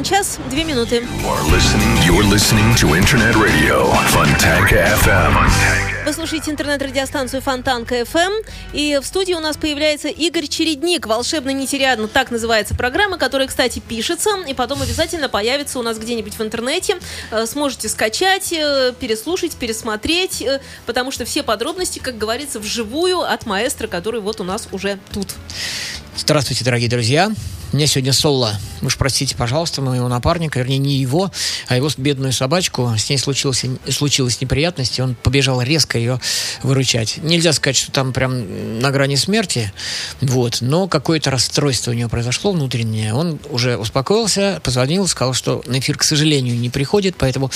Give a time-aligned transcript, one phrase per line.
[0.00, 1.02] 21 час, 2 минуты.
[1.20, 5.89] You're listening, you're listening to Internet Radio Fontanka FM.
[6.03, 12.07] Вы слушаете интернет-радиостанцию Фонтанка FM, и в студии у нас появляется Игорь Чередник, «Волшебный нетериадно»,
[12.07, 16.97] так называется программа, которая, кстати, пишется, и потом обязательно появится у нас где-нибудь в интернете.
[17.29, 23.45] Э, Сможете скачать, э, переслушать, пересмотреть, э, потому что все подробности, как говорится, вживую от
[23.45, 25.27] маэстро, который вот у нас уже тут.
[26.17, 27.31] Здравствуйте, дорогие друзья.
[27.73, 28.59] У меня сегодня соло.
[28.81, 31.31] Уж простите, пожалуйста, моего напарника, вернее, не его,
[31.69, 32.93] а его бедную собачку.
[32.97, 36.19] С ней случилась, случилась неприятность, и он побежал резко ее
[36.63, 37.17] выручать.
[37.17, 39.71] Нельзя сказать, что там прям на грани смерти,
[40.21, 43.13] вот, но какое-то расстройство у него произошло внутреннее.
[43.13, 47.51] Он уже успокоился, позвонил, сказал, что на эфир, к сожалению, не приходит, поэтому,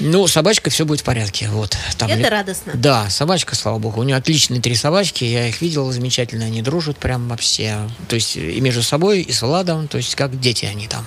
[0.00, 1.48] ну, собачка все будет в порядке.
[1.48, 2.72] Вот, там Это радостно.
[2.74, 4.00] да, собачка, слава богу.
[4.00, 5.24] У нее отличные три собачки.
[5.24, 6.44] Я их видел замечательно.
[6.44, 7.76] Они дружат прям вообще.
[8.08, 9.88] То есть и между собой, и с Владом.
[9.88, 11.04] То есть как дети они там.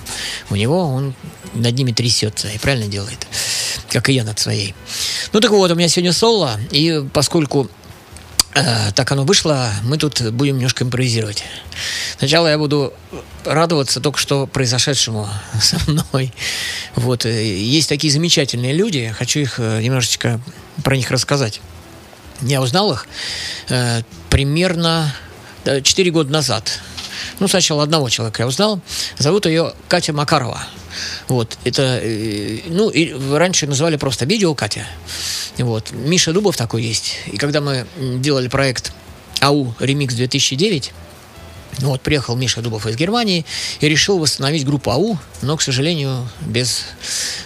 [0.50, 1.14] У него он
[1.54, 3.26] над ними трясется и правильно делает.
[3.88, 4.74] Как и я над своей.
[5.32, 6.41] Ну так вот, у меня сегодня соло.
[6.70, 7.68] И поскольку
[8.54, 11.44] э, так оно вышло, мы тут будем немножко импровизировать.
[12.18, 12.92] Сначала я буду
[13.44, 15.28] радоваться только что произошедшему
[15.60, 16.32] со мной.
[16.94, 17.26] Вот.
[17.26, 20.40] э, Есть такие замечательные люди, хочу их э, немножечко
[20.84, 21.60] про них рассказать.
[22.40, 23.06] Я узнал их
[23.68, 25.14] э, примерно
[25.64, 26.80] 4 года назад.
[27.38, 28.80] Ну, сначала одного человека я узнал.
[29.18, 30.60] Зовут ее Катя Макарова.
[31.28, 34.86] Вот, это, э, ну, и раньше называли просто видео Катя.
[35.58, 37.18] Вот, Миша Дубов такой есть.
[37.26, 38.92] И когда мы делали проект
[39.40, 40.92] АУ Ремикс 2009,
[41.80, 43.46] ну Вот, приехал Миша Дубов из Германии
[43.80, 46.84] и решил восстановить группу АУ, но, к сожалению, без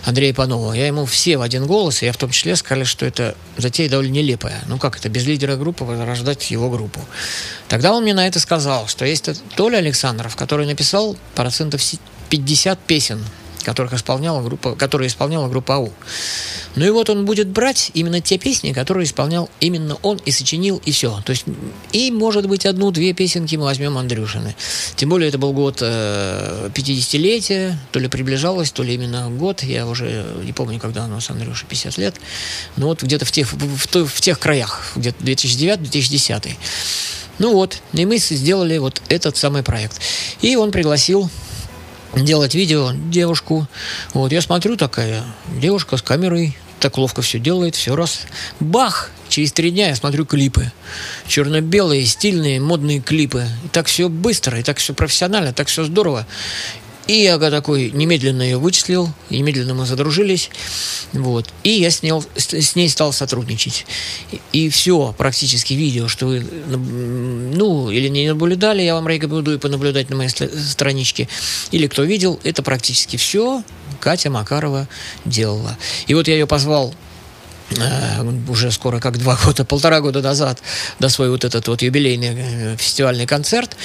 [0.04, 0.72] Андрея Панова.
[0.72, 3.88] Я ему все в один голос, и я в том числе сказали, что это затея
[3.88, 4.62] довольно нелепая.
[4.66, 7.00] Ну как это, без лидера группы возрождать его группу?
[7.68, 11.80] Тогда он мне на это сказал, что есть Толя Александров, который написал процентов
[12.28, 13.24] 50 песен,
[13.66, 15.92] которых исполняла группа, которые исполняла группа АУ.
[16.76, 20.80] Ну и вот он будет брать именно те песни, которые исполнял именно он и сочинил,
[20.84, 21.20] и все.
[21.26, 21.44] То есть,
[21.90, 24.54] и, может быть, одну-две песенки мы возьмем Андрюшины.
[24.94, 29.86] Тем более, это был год э, 50-летия, то ли приближалось, то ли именно год, я
[29.86, 32.14] уже не помню, когда у нас Андрюше 50 лет,
[32.76, 36.52] но вот где-то в тех, в, в, в тех краях, где-то 2009-2010.
[37.38, 40.00] Ну вот, и мы сделали вот этот самый проект.
[40.40, 41.28] И он пригласил
[42.16, 43.68] делать видео девушку.
[44.14, 45.22] Вот, я смотрю, такая
[45.60, 48.22] девушка с камерой, так ловко все делает, все раз.
[48.60, 49.10] Бах!
[49.28, 50.70] Через три дня я смотрю клипы.
[51.26, 53.46] Черно-белые, стильные, модные клипы.
[53.64, 56.26] И так все быстро, и так все профессионально, так все здорово.
[57.06, 60.50] И я такой немедленно ее вычислил, немедленно мы задружились.
[61.12, 61.46] Вот.
[61.62, 63.86] И я снял, с, с ней стал сотрудничать.
[64.32, 70.10] И, и все практически видео, что вы, ну, или не наблюдали, я вам рекомендую понаблюдать
[70.10, 71.28] на моей страничке.
[71.70, 73.62] Или кто видел, это практически все
[74.00, 74.88] Катя Макарова
[75.24, 75.78] делала.
[76.08, 76.94] И вот я ее позвал
[78.48, 80.60] уже скоро как два года, полтора года назад,
[80.98, 83.76] до свой вот этот вот юбилейный э, фестивальный концерт,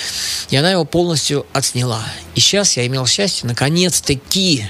[0.50, 2.04] и она его полностью отсняла.
[2.36, 4.66] И сейчас я имел счастье, наконец-таки,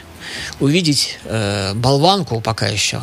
[0.59, 3.01] увидеть э, болванку пока еще.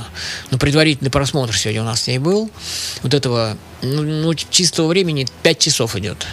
[0.51, 2.51] Но предварительный просмотр сегодня у нас с ней был.
[3.03, 6.27] Вот этого ну, ну, чистого времени 5 часов идет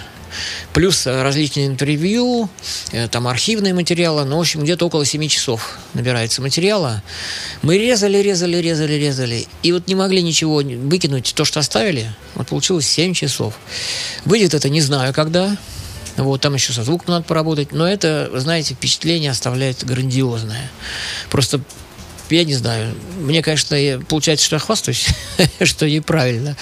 [0.74, 2.50] плюс э, различные интервью,
[2.92, 7.04] э, там архивные материалы, ну, в общем, где-то около 7 часов набирается материала.
[7.62, 12.48] Мы резали, резали, резали, резали, и вот не могли ничего выкинуть, то, что оставили, вот
[12.48, 13.56] получилось 7 часов.
[14.26, 15.58] Выйдет это не знаю когда,
[16.18, 20.72] вот, там еще со звуком надо поработать, но это, знаете, впечатление оставляет грандиозное.
[21.30, 21.60] Просто
[22.30, 22.96] я не знаю.
[23.18, 23.78] Мне, конечно,
[24.08, 25.08] получается, что я хвастаюсь,
[25.62, 26.56] что неправильно.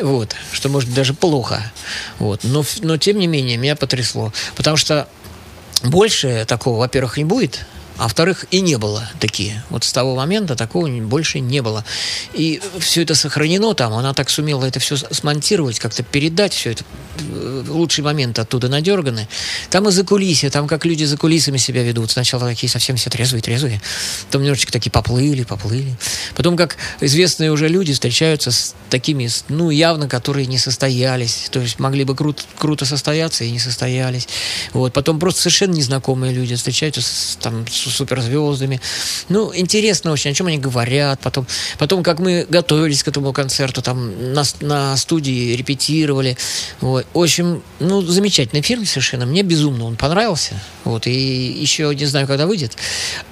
[0.00, 1.70] Вот, что может даже плохо.
[2.18, 2.40] Вот.
[2.44, 4.32] Но, но тем не менее, меня потрясло.
[4.56, 5.08] Потому что
[5.82, 7.66] больше такого, во-первых, не будет
[8.02, 9.62] а во-вторых, и не было такие.
[9.70, 11.84] Вот с того момента такого больше не было.
[12.34, 16.84] И все это сохранено там, она так сумела это все смонтировать, как-то передать все это.
[17.20, 19.28] Э, лучший момент оттуда надерганы.
[19.70, 22.10] Там и за кулисье, там как люди за кулисами себя ведут.
[22.10, 23.80] Сначала такие совсем все трезвые-трезвые,
[24.26, 25.94] потом немножечко такие поплыли, поплыли.
[26.34, 31.48] Потом как известные уже люди встречаются с такими, ну, явно, которые не состоялись.
[31.52, 34.26] То есть могли бы кру- круто состояться и не состоялись.
[34.72, 34.92] Вот.
[34.92, 38.80] Потом просто совершенно незнакомые люди встречаются с, там, с суперзвездами.
[39.28, 41.20] Ну, интересно очень, о чем они говорят.
[41.20, 41.46] Потом,
[41.78, 46.36] потом как мы готовились к этому концерту, там на, на студии репетировали.
[46.80, 47.06] Вот.
[47.12, 49.26] В общем, ну, замечательный фильм совершенно.
[49.26, 50.54] Мне безумно он понравился.
[50.84, 51.06] Вот.
[51.06, 52.76] И еще не знаю, когда выйдет.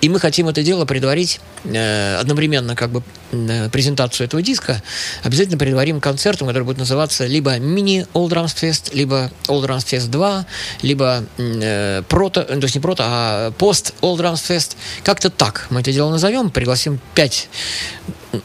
[0.01, 3.03] И мы хотим это дело предварить э, одновременно как бы
[3.33, 4.83] э, презентацию этого диска.
[5.23, 10.09] Обязательно предварим концертом, который будет называться либо мини All Drums Fest, либо All Drums Fest
[10.09, 10.47] 2,
[10.83, 14.77] либо э, прото, то есть не прото, а пост All Drums Fest.
[15.05, 16.51] Как-то так мы это дело назовем.
[16.51, 17.49] Пригласим пять,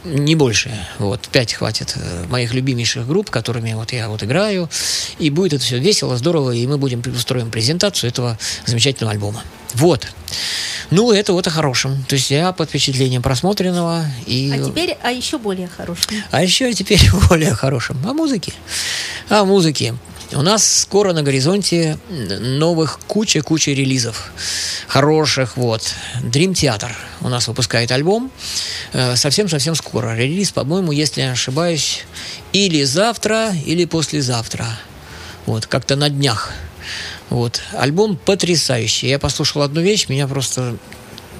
[0.04, 4.70] не больше, вот, пять хватит э, моих любимейших групп, которыми вот я вот играю.
[5.18, 9.44] И будет это все весело, здорово, и мы будем устроим презентацию этого замечательного альбома.
[9.74, 10.08] Вот.
[10.92, 12.04] Ну, это вот о хорошем.
[12.08, 14.06] То есть я под впечатлением просмотренного.
[14.26, 14.52] И...
[14.54, 16.24] А теперь о еще более хорошем.
[16.32, 17.98] А еще теперь более хорошем.
[18.08, 18.54] О музыке.
[19.30, 19.96] О музыке.
[20.32, 24.32] У нас скоро на горизонте новых куча-куча релизов.
[24.88, 25.82] Хороших, вот.
[26.24, 26.92] Dream Theater
[27.22, 28.32] у нас выпускает альбом.
[28.94, 30.16] Э, совсем-совсем скоро.
[30.16, 32.06] Релиз, по-моему, если не ошибаюсь,
[32.54, 34.66] или завтра, или послезавтра.
[35.46, 36.54] Вот, как-то на днях.
[37.30, 37.62] Вот.
[37.74, 39.08] Альбом потрясающий.
[39.08, 40.78] Я послушал одну вещь, меня просто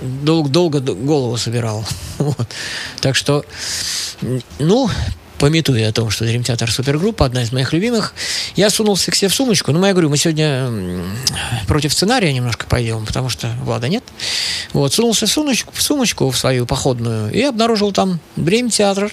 [0.02, 1.86] долго, долго голову собирал.
[2.18, 2.48] Вот.
[3.02, 3.46] Так что,
[4.58, 4.90] ну,
[5.46, 8.16] пометуя о том, что Theater супергруппа, одна из моих любимых,
[8.56, 9.72] я сунулся к себе в сумочку.
[9.72, 10.72] Ну, я говорю, мы сегодня
[11.68, 14.04] против сценария немножко пойдем, потому что Влада нет.
[14.74, 19.12] Вот, сунулся в сумочку, в сумочку в свою походную и обнаружил там Theater,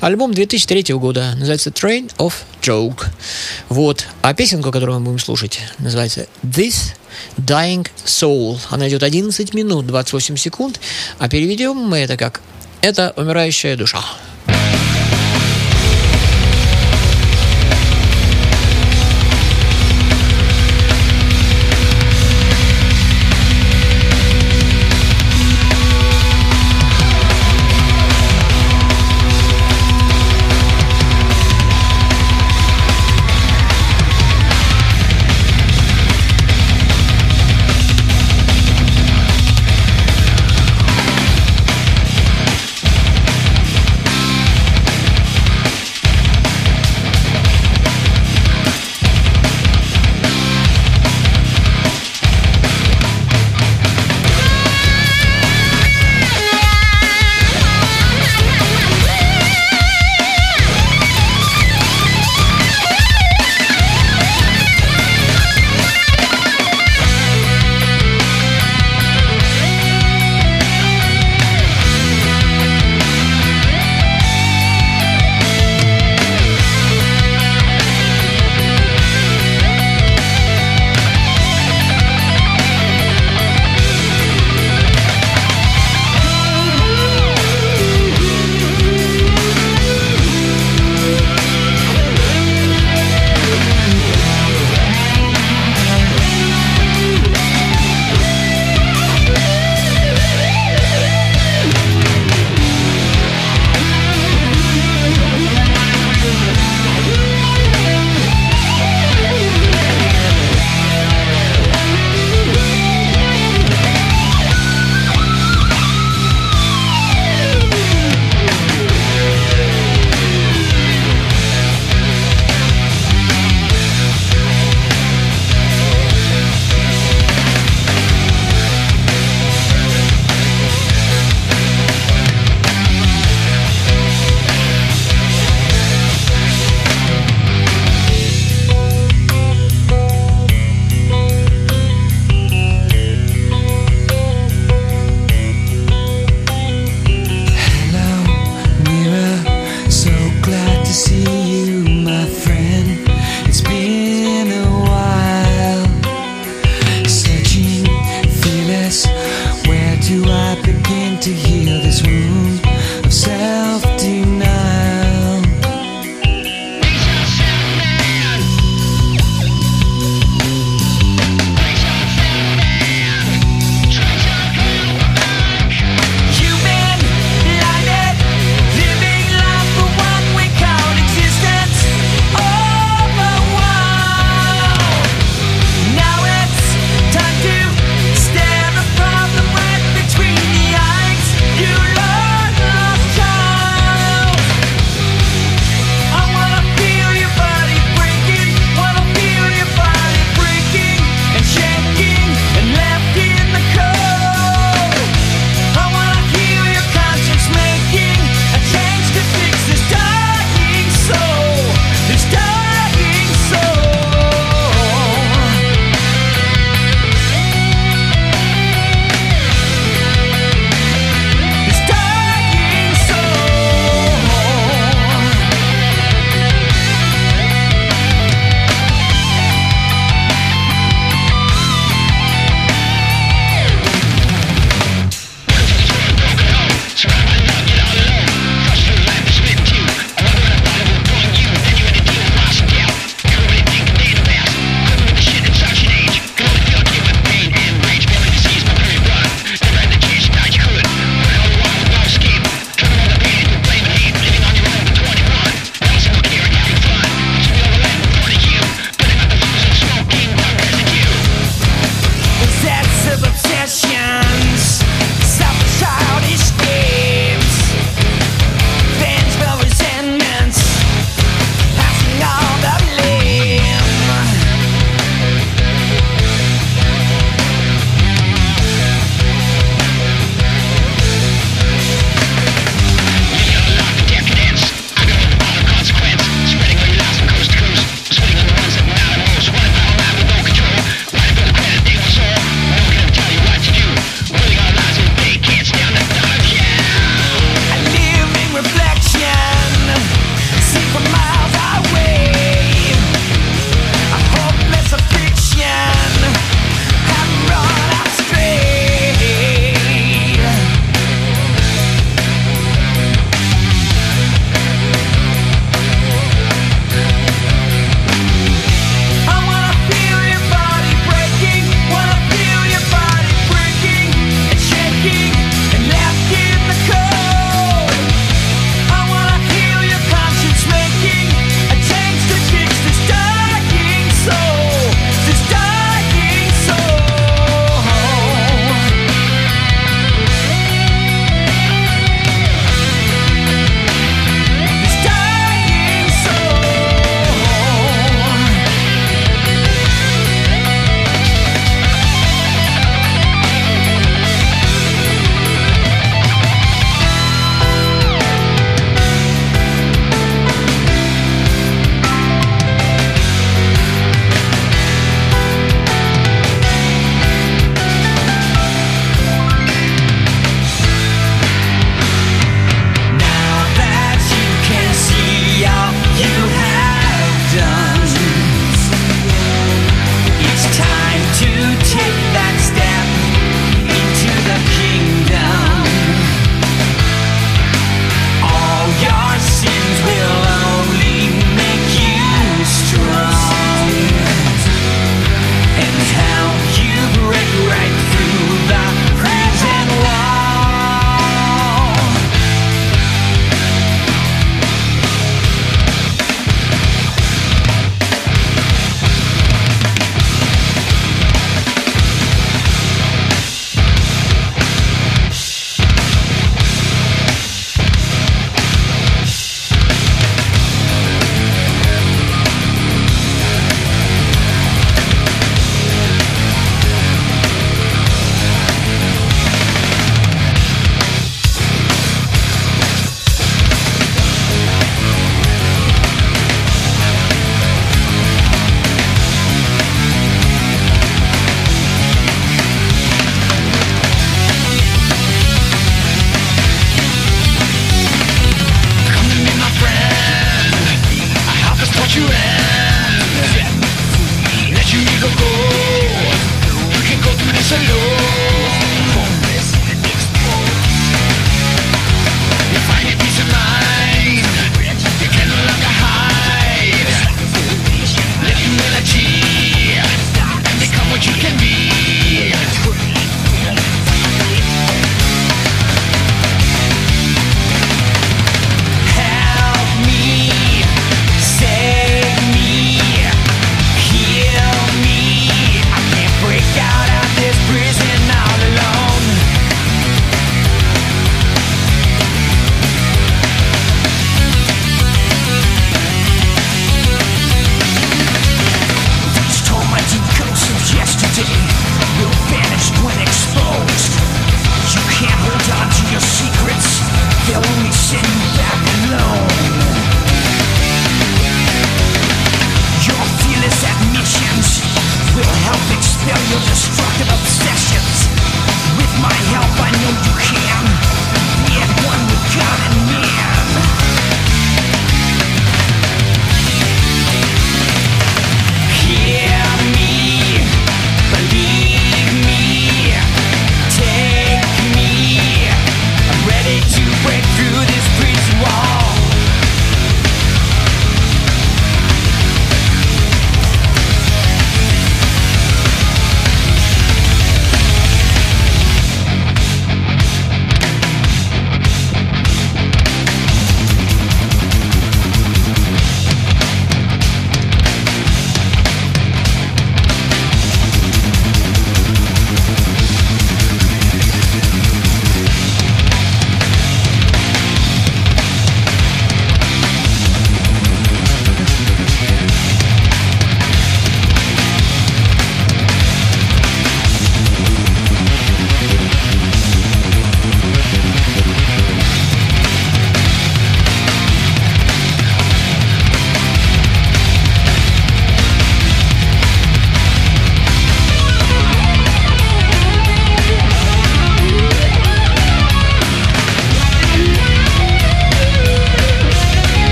[0.00, 3.06] альбом 2003 года, называется Train of Joke.
[3.68, 4.04] Вот.
[4.22, 6.96] А песенку, которую мы будем слушать, называется This
[7.36, 8.58] Dying Soul.
[8.70, 10.80] Она идет 11 минут 28 секунд,
[11.20, 12.40] а переведем мы это как
[12.80, 14.02] «Это умирающая душа».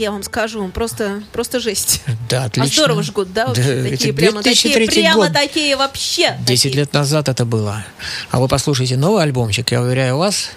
[0.00, 2.02] Я вам скажу, просто, просто жесть.
[2.28, 2.70] Да, отлично.
[2.70, 3.46] А здорово жгут, да?
[3.46, 5.32] Да, такие прямо такие, 2003 прямо год.
[5.32, 6.36] такие вообще.
[6.40, 6.80] 10 такие.
[6.80, 7.84] лет назад это было.
[8.30, 10.50] А вы послушайте новый альбомчик, я уверяю вас,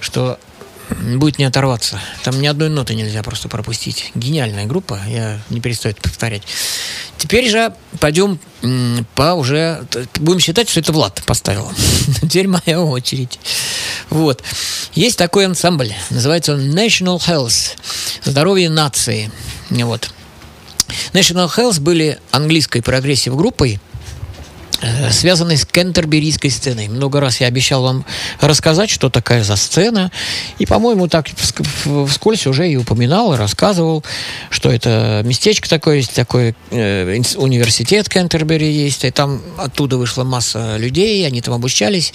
[0.00, 0.38] что
[0.90, 1.98] будет не оторваться.
[2.22, 4.10] Там ни одной ноты нельзя просто пропустить.
[4.14, 6.42] Гениальная группа, я не перестаю это повторять.
[7.16, 8.38] Теперь же пойдем
[9.14, 9.84] по уже...
[10.16, 11.70] Будем считать, что это Влад поставил.
[12.22, 13.38] Теперь моя очередь.
[14.12, 14.42] Вот.
[14.92, 17.78] Есть такой ансамбль, называется он National Health.
[18.22, 19.30] Здоровье нации.
[19.70, 20.10] Вот.
[21.14, 23.34] National Health были английской прогрессив
[24.82, 26.88] э, связанной с кентерберийской сценой.
[26.88, 28.04] Много раз я обещал вам
[28.40, 30.10] рассказать, что такое за сцена.
[30.58, 34.04] И, по-моему, так вск- вскользь уже и упоминал, и рассказывал,
[34.50, 40.76] что это местечко такое есть, такой э, университет Кентербери есть, и там оттуда вышла масса
[40.76, 42.12] людей, они там обучались,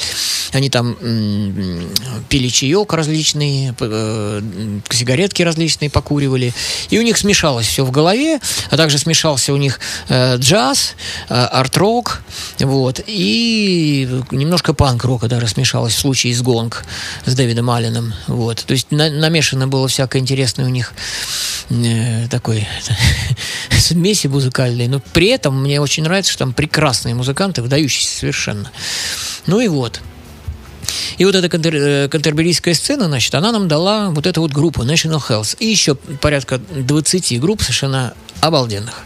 [0.54, 1.90] они там м,
[2.30, 4.42] пили чаек различный, п- э,
[4.90, 6.54] сигаретки различные покуривали,
[6.90, 10.96] и у них смешалось все в голове, а также смешался у них э, джаз,
[11.30, 12.22] э, арт-рок,
[12.60, 16.86] вот, и немножко панк-рока даже смешалось в случае с Гонг
[17.26, 20.94] с Дэвидом Алленом, вот, то есть на- намешано было всякое интересное у них
[21.70, 22.68] э, такой
[23.78, 28.72] смеси музыкальной, но при этом мне очень нравится, что там прекрасные музыканты, выдающиеся совершенно.
[29.46, 30.02] Ну и вот.
[31.18, 34.84] И вот эта кантер, э, кантерберийская сцена, значит, она нам дала вот эту вот группу
[34.84, 35.58] National Health.
[35.60, 39.04] И еще порядка 20 групп совершенно обалденных.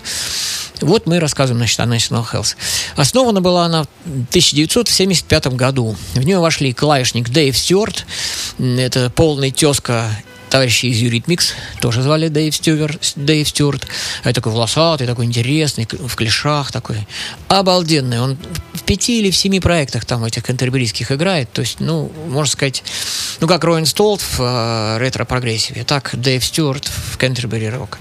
[0.82, 2.56] Вот мы рассказываем, значит, о National Health.
[2.96, 5.96] Основана была она в 1975 году.
[6.14, 8.06] В нее вошли клавишник Дэйв Стюарт,
[8.60, 10.10] это полный тезка
[10.52, 13.88] товарища из Eurythmics, тоже звали Дэйв, Стювер, Дэйв Стюарт.
[14.24, 17.08] Это такой волосатый, такой интересный, в клешах такой.
[17.48, 18.20] Обалденный.
[18.20, 18.38] Он
[18.74, 21.52] в пяти или в семи проектах там этих кантерберийских играет.
[21.54, 22.84] То есть, ну, можно сказать,
[23.40, 27.98] ну, как Роин Столт в э, ретро-прогрессиве, так Дэйв Стюарт в Кентербери Рок.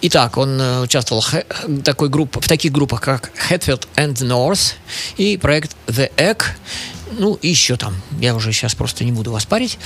[0.00, 4.74] Итак, он э, участвовал в, такой групп, в таких группах, как Hatfield and North
[5.16, 6.44] и проект The Egg.
[7.18, 7.96] Ну, и еще там.
[8.20, 9.78] Я уже сейчас просто не буду вас парить.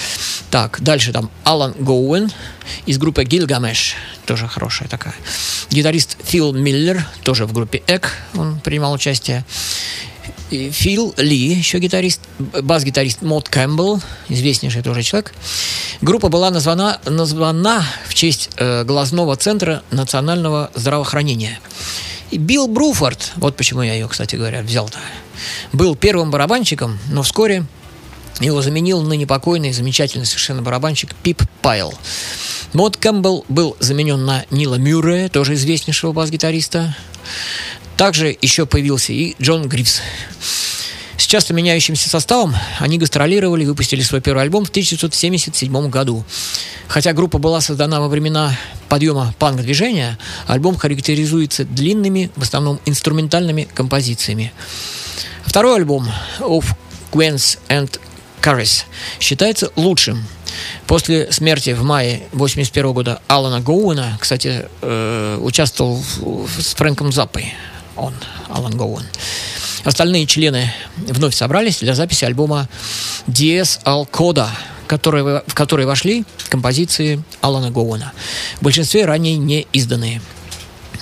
[0.50, 2.30] Так, дальше там Алан Гоуэн
[2.84, 3.94] из группы Гильгамеш.
[4.26, 5.14] Тоже хорошая такая.
[5.70, 9.44] Гитарист Фил Миллер, тоже в группе Egg он принимал участие.
[10.52, 15.34] Фил Ли, еще гитарист, бас-гитарист Мот Кэмпбелл, известнейший тоже человек.
[16.02, 21.58] Группа была названа, названа в честь э, глазного центра национального здравоохранения.
[22.30, 24.98] И Билл Бруфорд, вот почему я ее, кстати говоря, взял-то,
[25.72, 27.64] был первым барабанщиком, но вскоре
[28.40, 31.94] его заменил ныне покойный, замечательный совершенно барабанщик Пип Пайл.
[32.72, 36.96] Мот Кэмпбелл был заменен на Нила Мюррея, тоже известнейшего бас-гитариста.
[37.96, 40.00] Также еще появился и Джон Грифс.
[41.16, 46.24] С часто меняющимся составом они гастролировали и выпустили свой первый альбом в 1977 году.
[46.88, 48.56] Хотя группа была создана во времена
[48.88, 54.52] подъема панк-движения, альбом характеризуется длинными, в основном инструментальными композициями.
[55.44, 56.08] Второй альбом
[56.40, 56.66] Of
[57.12, 58.00] Queens and
[58.42, 58.84] Caris
[59.20, 60.24] считается лучшим.
[60.86, 66.02] После смерти в мае 81 года Алана Гоуэна, кстати, э, участвовал
[66.58, 67.54] с Фрэнком Заппой,
[67.96, 68.14] он,
[68.48, 69.04] Алан Гоуэн.
[69.84, 72.68] Остальные члены вновь собрались для записи альбома
[74.10, 74.48] Coda,
[74.86, 78.12] который- в который вошли композиции Алана Гоуэна.
[78.60, 80.20] В большинстве ранее не изданные.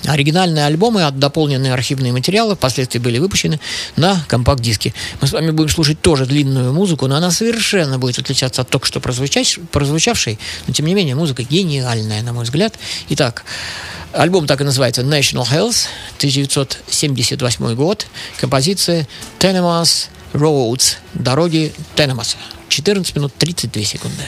[0.05, 3.59] Оригинальные альбомы, а дополненные архивные материалы впоследствии были выпущены
[3.95, 4.93] на компакт-диске.
[5.21, 8.87] Мы с вами будем слушать тоже длинную музыку, но она совершенно будет отличаться от только
[8.87, 10.39] что прозвучавшей.
[10.67, 12.73] Но, тем не менее, музыка гениальная, на мой взгляд.
[13.09, 13.43] Итак,
[14.11, 15.85] альбом так и называется National Health,
[16.17, 18.07] 1978 год.
[18.39, 19.07] Композиция
[19.39, 22.37] Tenemas Roads, дороги Тенемаса.
[22.69, 24.23] 14 минут 32 секунды.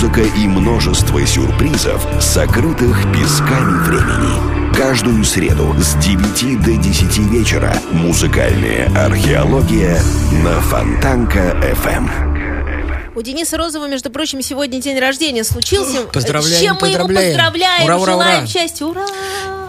[0.00, 4.72] Музыка и множество сюрпризов, сокрытых песками времени.
[4.76, 10.00] Каждую среду с 9 до 10 вечера музыкальная археология
[10.44, 13.12] на Фонтанка FM.
[13.16, 16.02] У Дениса Розова, между прочим, сегодня день рождения случился.
[16.12, 17.32] Поздравляем, С чем мы его поздравляем.
[17.34, 18.46] поздравляем, Ура, ура, желаем ура.
[18.46, 19.06] счастья, ура!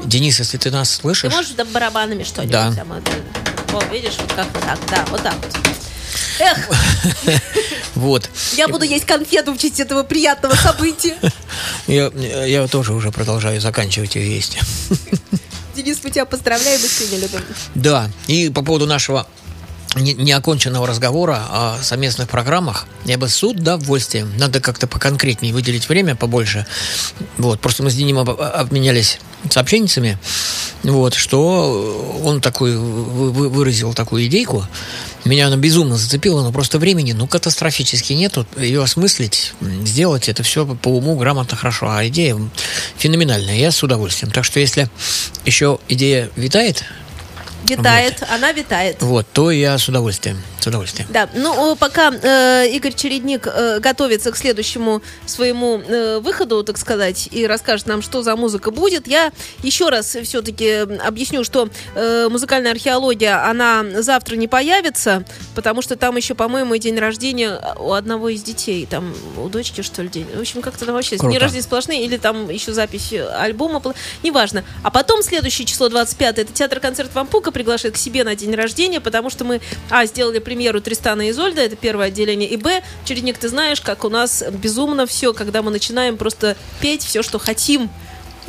[0.03, 2.51] Денис, если ты нас Ты слышишь, можешь да, барабанами что-нибудь?
[2.51, 2.71] Да.
[2.71, 5.57] там, О, видишь, вот как так, да, вот так вот.
[6.39, 6.57] Эх,
[7.95, 8.29] вот.
[8.55, 11.17] я буду есть конфету в честь этого приятного события.
[11.87, 12.11] Я,
[12.45, 14.59] я тоже уже продолжаю заканчивать ее есть.
[15.75, 17.41] Денис, мы тебя поздравляем, искренне любим.
[17.73, 19.27] Да, и по поводу нашего
[19.95, 26.65] неоконченного разговора о совместных программах, я бы с удовольствием, надо как-то поконкретнее выделить время побольше.
[27.37, 29.19] Вот, просто мы с Деним об- обменялись
[29.49, 30.19] сообщениями,
[30.83, 32.41] вот, что он
[33.31, 34.65] вы- выразил такую идейку.
[35.25, 38.45] Меня она безумно зацепила, но просто времени, ну, катастрофически нету.
[38.57, 41.89] Ее осмыслить, сделать это все по уму, грамотно, хорошо.
[41.89, 42.37] А идея
[42.97, 44.31] феноменальная, я с удовольствием.
[44.31, 44.89] Так что если
[45.45, 46.85] еще идея витает,
[47.63, 49.01] Витает, она витает.
[49.01, 50.41] вот, то я с удовольствием.
[50.59, 51.07] С удовольствием.
[51.11, 56.77] Да, ну э, пока э, Игорь Чередник э, готовится к следующему своему э, выходу, так
[56.77, 59.31] сказать, и расскажет нам, что за музыка будет, я
[59.63, 65.23] еще раз все-таки объясню, что э, музыкальная археология, она завтра не появится,
[65.55, 70.01] потому что там еще, по-моему, день рождения у одного из детей, там у дочки, что
[70.01, 70.27] ли, день.
[70.35, 71.31] В общем, как-то там вообще Круто.
[71.31, 74.63] дни рождения сплошные, или там еще запись альбома, пла- неважно.
[74.83, 79.29] А потом следующее число 25 это театр-концерт Вампука приглашает к себе на день рождения, потому
[79.29, 83.49] что мы, а, сделали премьеру Тристана и Изольда, это первое отделение, и, б, Чередник, ты
[83.49, 87.89] знаешь, как у нас безумно все, когда мы начинаем просто петь все, что хотим.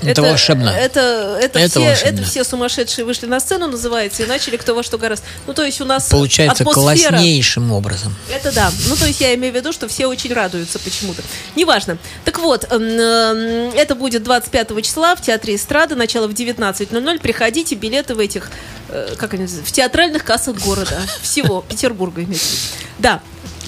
[0.03, 0.71] Это волшебно.
[0.71, 2.21] Это, это, Это все, волшебно.
[2.21, 5.27] это все сумасшедшие вышли на сцену, называется, и начали кто во что гораздо.
[5.47, 7.11] Ну, то есть у нас Получается атмосфера...
[7.11, 8.15] класснейшим образом.
[8.33, 8.71] Это да.
[8.89, 11.23] Ну, то есть я имею в виду, что все очень радуются почему-то.
[11.57, 11.99] Неважно.
[12.25, 17.21] Так вот, эм, эм, это будет 25 числа в Театре эстрады, начало в 19.00.
[17.21, 18.51] Приходите, билеты в этих,
[18.89, 21.01] э, как они называются, в театральных кассах города.
[21.23, 22.57] Всего, Петербурга имеется.
[22.99, 23.21] Да.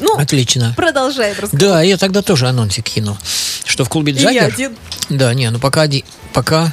[0.03, 0.75] Ну, Отлично.
[0.77, 1.61] продолжаем разговор.
[1.61, 3.17] Да, я тогда тоже анонсик кину.
[3.65, 4.43] Что в клубе И Джаггер...
[4.43, 4.77] я один.
[5.09, 6.03] Да, не, ну пока один.
[6.33, 6.73] Пока,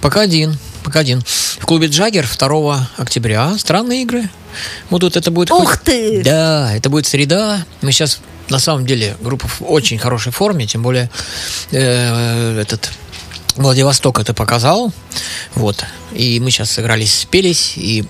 [0.00, 0.58] пока один.
[0.84, 1.22] Пока один.
[1.58, 3.56] В клубе Джаггер 2 октября.
[3.58, 4.28] Странные игры.
[4.90, 5.50] Вот тут это будет...
[5.50, 6.22] Ух ты!
[6.22, 7.64] Да, это будет среда.
[7.80, 11.10] Мы сейчас, на самом деле, группа в очень хорошей форме, тем более
[11.70, 12.90] э, этот...
[13.56, 14.92] Владивосток это показал,
[15.56, 18.04] вот, и мы сейчас сыгрались, спелись, и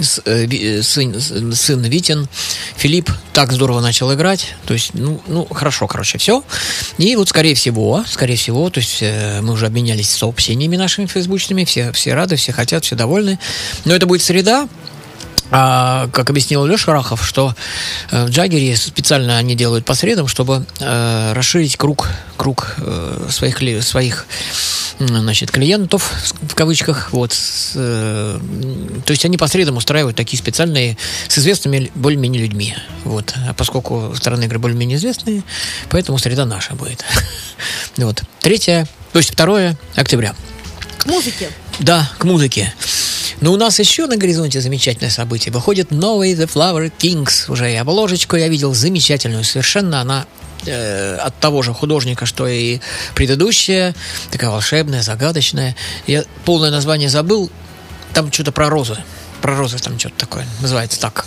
[0.00, 2.28] сын, с- сын Витин,
[2.76, 6.44] Филипп так здорово начал играть, то есть, ну, ну, хорошо, короче, все.
[6.98, 11.64] И вот, скорее всего, скорее всего, то есть э, мы уже обменялись сообщениями нашими фейсбучными,
[11.64, 13.38] все, все рады, все хотят, все довольны.
[13.84, 14.68] Но это будет среда,
[15.54, 17.54] а, как объяснил Леша Рахов, что
[18.10, 23.58] э, в Джаггере специально они делают по средам, чтобы э, расширить круг, круг э, своих,
[23.84, 24.26] своих
[24.98, 27.12] значит, клиентов, в кавычках.
[27.12, 28.38] Вот, с, э,
[29.04, 30.96] то есть они по средам устраивают такие специальные
[31.28, 32.74] с известными более-менее людьми.
[33.04, 33.34] Вот.
[33.46, 35.42] А поскольку стороны игры более-менее известные,
[35.90, 37.04] поэтому среда наша будет.
[37.98, 38.22] Вот.
[38.40, 40.34] Третье, то есть 2 октября.
[40.98, 41.50] К музыке.
[41.78, 42.72] Да, к музыке.
[43.42, 45.52] Но у нас еще на горизонте замечательное событие.
[45.52, 47.50] Выходит новый The Flower Kings.
[47.50, 49.42] Уже и обложечку я видел замечательную.
[49.42, 50.26] Совершенно она
[50.64, 52.78] э, от того же художника, что и
[53.16, 53.96] предыдущая.
[54.30, 55.74] Такая волшебная, загадочная.
[56.06, 57.50] Я полное название забыл.
[58.14, 58.96] Там что-то про розы.
[59.40, 60.46] Про розы там что-то такое.
[60.60, 61.26] Называется так.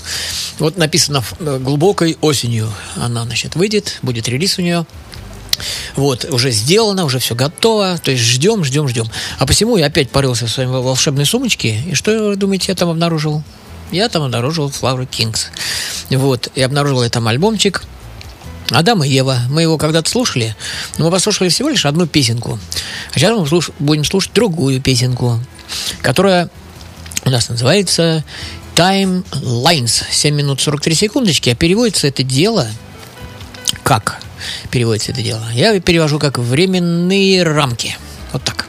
[0.57, 2.71] Вот написано э, глубокой осенью.
[2.95, 3.99] Она, значит, выйдет.
[4.01, 4.85] Будет релиз у нее.
[5.95, 7.97] Вот, уже сделано, уже все готово.
[7.97, 9.07] То есть ждем, ждем, ждем.
[9.39, 11.81] А посему я опять порылся в своей волшебной сумочке.
[11.87, 13.43] И что, вы думаете, я там обнаружил?
[13.91, 15.45] Я там обнаружил Flower Kings.
[16.09, 17.83] Вот, и обнаружил я там альбомчик
[18.71, 19.41] Адам и Ева.
[19.49, 20.55] Мы его когда-то слушали,
[20.97, 22.59] но мы послушали всего лишь одну песенку.
[23.13, 25.39] А сейчас мы слуш- будем слушать другую песенку,
[26.01, 26.49] которая
[27.25, 28.23] у нас называется
[28.75, 30.03] Time Lines.
[30.09, 31.49] 7 минут 43 секундочки.
[31.49, 32.67] А переводится это дело
[33.83, 34.19] как
[34.71, 35.43] переводится это дело?
[35.53, 37.97] Я перевожу как временные рамки.
[38.31, 38.67] Вот так.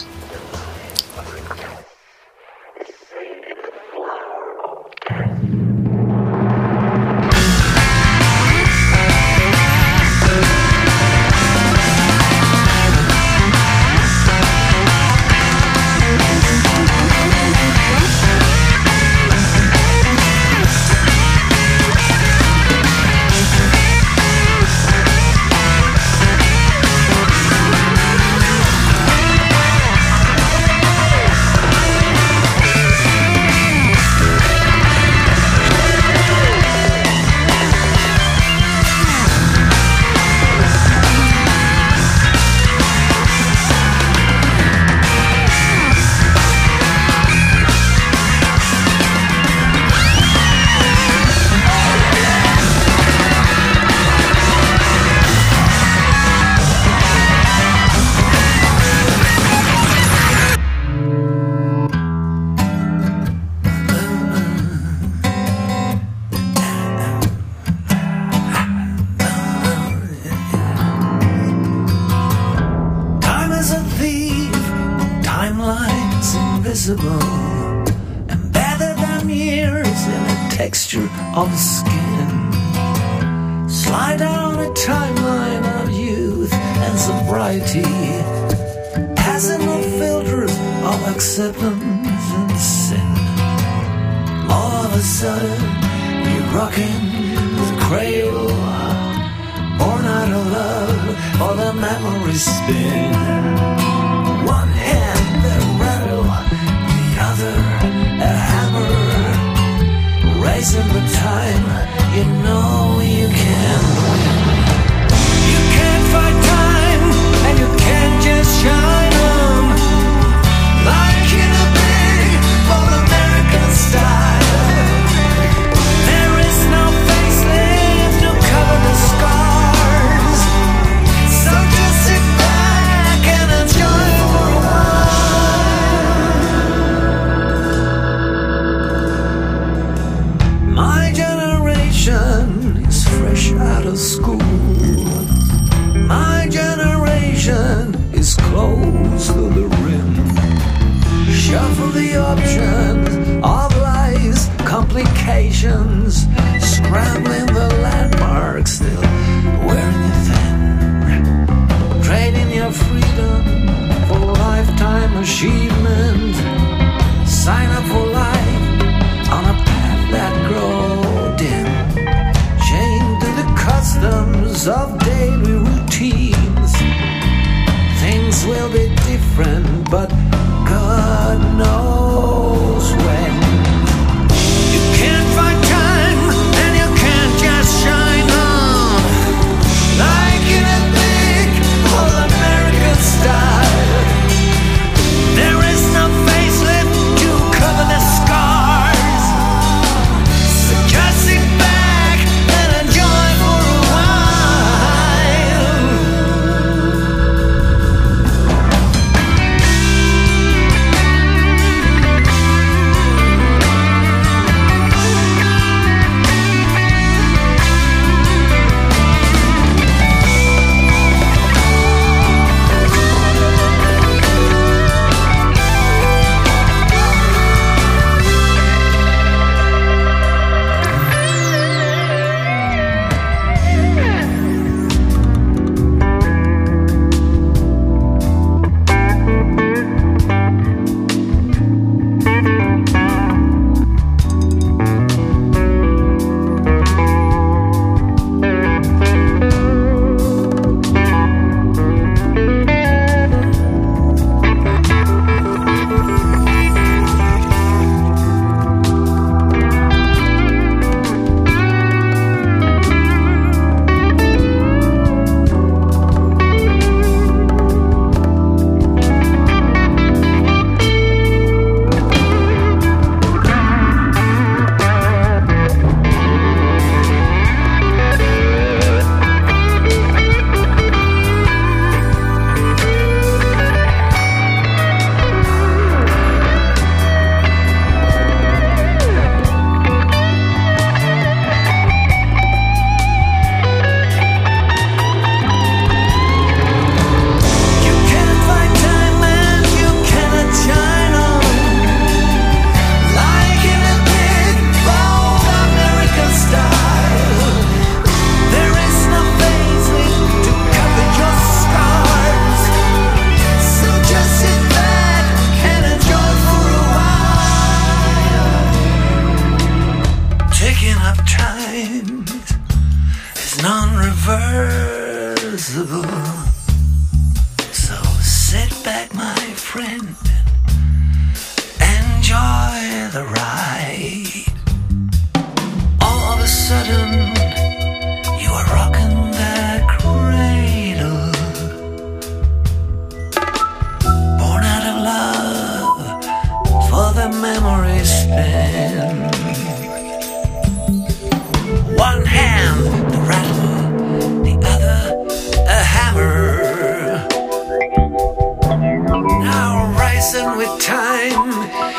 [360.26, 361.95] Racing with time,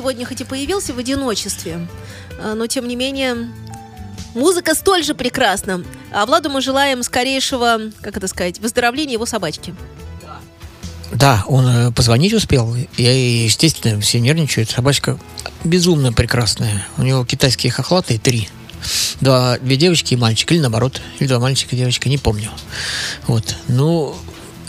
[0.00, 1.86] сегодня хоть и появился в одиночестве,
[2.38, 3.50] э, но тем не менее
[4.34, 5.84] музыка столь же прекрасна.
[6.10, 9.74] А Владу мы желаем скорейшего, как это сказать, выздоровления его собачки.
[11.12, 12.74] Да, он э, позвонить успел.
[12.96, 14.70] Я, естественно, все нервничают.
[14.70, 15.18] Собачка
[15.64, 16.86] безумно прекрасная.
[16.96, 18.48] У него китайские хохлатые три.
[19.20, 20.50] Два, две девочки и мальчик.
[20.52, 21.02] Или наоборот.
[21.18, 22.08] Или два мальчика и девочка.
[22.08, 22.48] Не помню.
[23.26, 23.54] Вот.
[23.68, 24.16] Ну,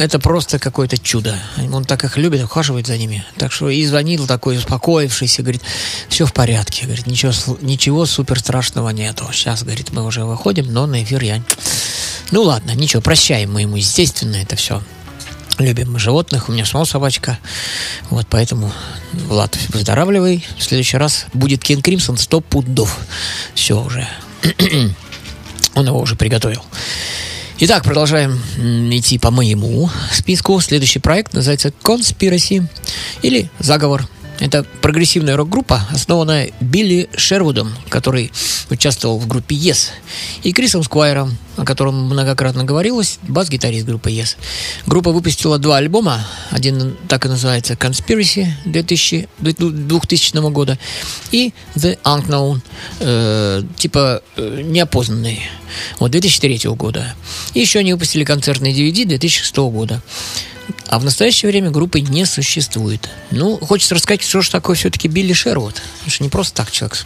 [0.01, 1.37] это просто какое-то чудо.
[1.71, 3.23] Он так их любит, ухаживает за ними.
[3.37, 5.61] Так что и звонил такой успокоившийся, говорит,
[6.09, 7.31] все в порядке, говорит, ничего,
[7.61, 9.27] ничего супер страшного нету.
[9.31, 11.43] Сейчас, говорит, мы уже выходим, но на эфир я...
[12.31, 14.81] Ну ладно, ничего, прощаем мы ему, естественно, это все.
[15.57, 17.37] Любим мы животных, у меня самого собачка.
[18.09, 18.71] Вот поэтому,
[19.13, 20.45] Влад, выздоравливай.
[20.57, 22.97] В следующий раз будет Кен Кримсон 100 пудов.
[23.53, 24.07] Все уже.
[25.75, 26.63] Он его уже приготовил.
[27.63, 28.39] Итак, продолжаем
[28.91, 30.59] идти по моему списку.
[30.61, 32.65] Следующий проект называется Conspiracy
[33.21, 34.07] или Заговор.
[34.41, 38.31] Это прогрессивная рок-группа, основанная Билли Шервудом, который
[38.71, 39.89] участвовал в группе Yes,
[40.41, 44.37] и Крисом Сквайром, о котором многократно говорилось, бас-гитарист группы Yes.
[44.87, 46.25] Группа выпустила два альбома.
[46.49, 50.79] Один так и называется Conspiracy 2000, 2000 года
[51.31, 52.61] и The Unknown,
[52.99, 55.39] э, типа э, неопознанные,
[55.99, 57.13] вот 2003 года.
[57.53, 60.01] И еще они выпустили концертный DVD 2006 года.
[60.91, 63.09] А в настоящее время группы не существует.
[63.31, 65.81] Ну, хочется рассказать, что же такое все-таки Билли Шервуд.
[66.01, 67.05] Это же не просто так человек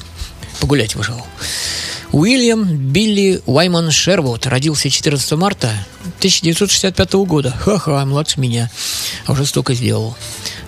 [0.60, 1.22] погулять вышел.
[2.12, 5.68] Уильям Билли Уайман Шервуд родился 14 марта
[6.18, 7.52] 1965 года.
[7.52, 8.72] Ха-ха, младше меня.
[9.28, 10.18] А уже столько сделал.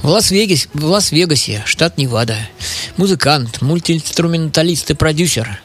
[0.04, 2.38] В Лас-Вегасе, в Лас-Вегасе, штат Невада.
[2.98, 5.60] Музыкант, мультиинструменталист и продюсер.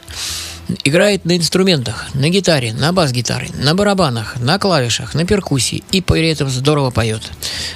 [0.83, 6.29] Играет на инструментах, на гитаре, на бас-гитаре, на барабанах, на клавишах, на перкуссии и при
[6.29, 7.21] этом здорово поет.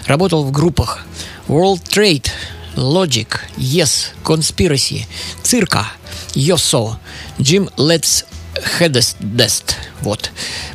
[0.06, 1.06] Работал в группах
[1.48, 2.28] World Trade,
[2.76, 3.28] Logic,
[3.58, 5.06] Yes, Conspiracy,
[5.44, 5.88] Цирка,
[6.34, 7.00] Йосо,
[7.40, 8.26] Jim Let's
[8.80, 9.74] Headest.
[10.02, 10.32] Вот.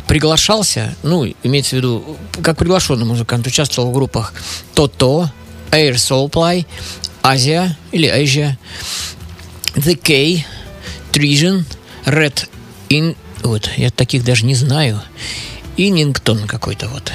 [0.07, 4.35] Приглашался, ну, имеется в виду, как приглашенный музыкант, участвовал в группах
[4.75, 5.31] Тото,
[5.71, 6.67] Air Supply,
[7.23, 8.57] Азия или Asia,
[9.75, 10.45] The K,
[11.13, 11.65] Trision,
[12.05, 12.49] Red
[12.89, 13.17] In...
[13.43, 15.01] Вот, я таких даже не знаю.
[15.77, 17.13] Иннингтон какой-то вот.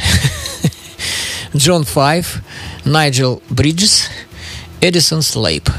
[1.55, 2.41] Джон Файв,
[2.83, 4.09] Найджел Бриджес,
[4.81, 5.69] Эдисон Слейп.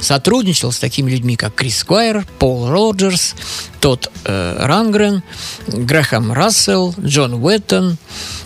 [0.00, 3.34] Сотрудничал с такими людьми, как Крис Сквайр, Пол Роджерс,
[3.80, 5.22] Тодд э, Рангрен,
[5.66, 7.96] Грэхэм Рассел, Джон Уэттон,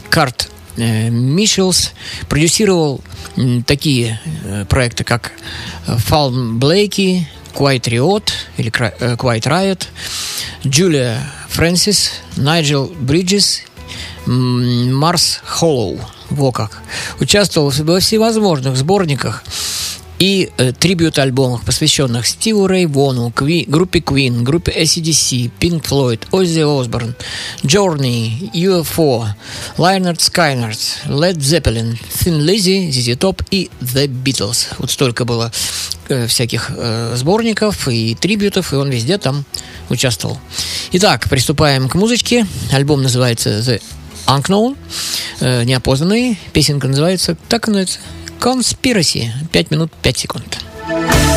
[0.08, 1.92] Карт э, Мишелс.
[2.28, 3.02] Продюсировал
[3.36, 5.32] м, такие э, проекты, как
[5.86, 9.84] э, Фалм Блейки, Quiet Riot или э, Quiet Riot,
[11.48, 13.60] Фрэнсис, Найджел Бриджес,
[14.26, 16.00] м, Марс Холлоу.
[16.30, 16.80] Во как.
[17.20, 19.42] Участвовал во всевозможных сборниках
[20.18, 26.60] и э, трибют-альбомах, посвященных Стиву Рэй Вону, Кви- группе Queen, группе ACDC, Pink Floyd, Оззи
[26.80, 27.14] Осборн,
[27.64, 29.26] Journey, UFO,
[29.76, 30.78] Lynyrd Skynyrd,
[31.08, 34.68] Led Zeppelin, Thin Lizzy, ZZ Top и The Beatles.
[34.78, 35.50] Вот столько было
[36.26, 39.44] всяких э, сборников и трибютов, и он везде там
[39.88, 40.38] участвовал.
[40.92, 42.46] Итак, приступаем к музычке.
[42.72, 43.82] Альбом называется The
[44.26, 44.76] Unknown,
[45.40, 46.38] э, неопознанный.
[46.52, 47.98] Песенка называется, так называется,
[48.40, 49.30] Conspiracy.
[49.52, 50.58] 5 минут 5 секунд.
[50.88, 51.31] Hidden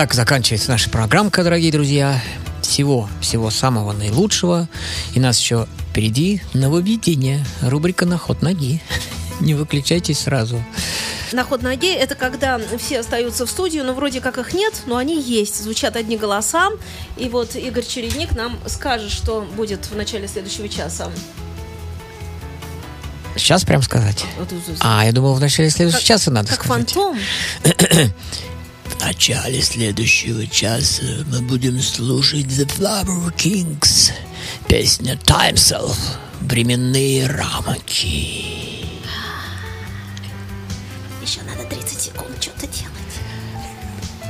[0.00, 2.18] Итак, заканчивается наша программка, дорогие друзья.
[2.62, 4.66] Всего, всего самого наилучшего.
[5.12, 7.44] И нас еще впереди нововведение.
[7.60, 8.80] Рубрика «На ход ноги».
[9.40, 10.64] Не выключайтесь сразу.
[11.32, 14.96] На ход ноги это когда все остаются в студию, но вроде как их нет, но
[14.96, 15.62] они есть.
[15.62, 16.70] Звучат одни голоса.
[17.18, 21.10] И вот Игорь Чередник нам скажет, что будет в начале следующего часа.
[23.36, 24.24] Сейчас прям сказать.
[24.80, 26.90] А, я думал, в начале следующего Как- часа надо как сказать.
[26.90, 27.18] фантом.
[28.90, 34.10] В начале следующего часа мы будем слушать The Flower Kings.
[34.68, 35.96] Песня Time Self.
[36.40, 38.80] Временные рамки.
[41.22, 43.00] Еще надо 30 секунд что-то делать.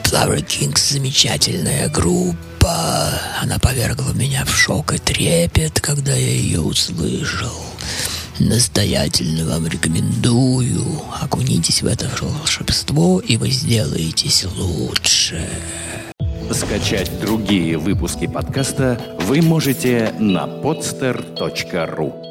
[0.05, 3.19] Flower Kings замечательная группа.
[3.41, 7.70] Она повергла меня в шок и трепет, когда я ее услышал.
[8.41, 10.83] Настоятельно вам рекомендую.
[11.21, 15.47] Окунитесь в это волшебство, и вы сделаетесь лучше.
[16.51, 22.30] Скачать другие выпуски подкаста вы можете на podster.ru